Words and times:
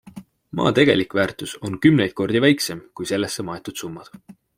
Maa 0.59 0.69
tegelik 0.77 1.13
väärtus 1.19 1.53
on 1.69 1.77
kümneid 1.83 2.15
kordi 2.21 2.41
väiksem 2.47 2.81
kui 3.01 3.09
sellesse 3.13 3.47
maetud 3.51 3.83
summad. 3.83 4.11